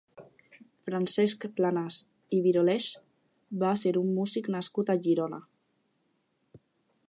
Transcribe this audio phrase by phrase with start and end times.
[0.87, 1.99] Francesc Planas
[2.37, 3.03] i Virolesch
[3.65, 5.41] va ser un músic nascut a Girona.